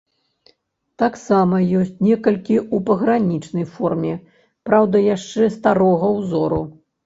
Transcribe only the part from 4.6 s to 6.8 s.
праўда, яшчэ старога ўзору.